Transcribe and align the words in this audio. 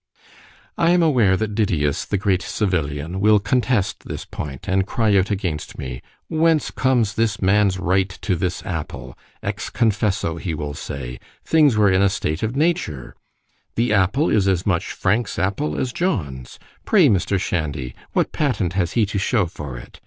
I 0.79 0.89
am 0.89 1.03
aware 1.03 1.37
that 1.37 1.53
Didius, 1.53 2.05
the 2.05 2.17
great 2.17 2.41
civilian, 2.41 3.19
will 3.19 3.37
contest 3.37 4.05
this 4.07 4.25
point; 4.25 4.67
and 4.67 4.87
cry 4.87 5.15
out 5.15 5.29
against 5.29 5.77
me, 5.77 6.01
Whence 6.27 6.71
comes 6.71 7.13
this 7.13 7.39
man's 7.39 7.77
right 7.77 8.09
to 8.23 8.35
this 8.35 8.65
apple? 8.65 9.15
ex 9.43 9.69
confesso, 9.69 10.37
he 10.37 10.55
will 10.55 10.73
say—things 10.73 11.77
were 11.77 11.91
in 11.91 12.01
a 12.01 12.09
state 12.09 12.41
of 12.41 12.55
nature—The 12.55 13.93
apple, 13.93 14.31
is 14.31 14.47
as 14.47 14.65
much 14.65 14.91
Frank's 14.91 15.37
apple 15.37 15.77
as 15.79 15.93
John's. 15.93 16.57
Pray, 16.83 17.07
Mr. 17.07 17.39
Shandy, 17.39 17.93
what 18.13 18.31
patent 18.31 18.73
has 18.73 18.93
he 18.93 19.05
to 19.05 19.19
shew 19.19 19.45
for 19.45 19.77
it? 19.77 19.99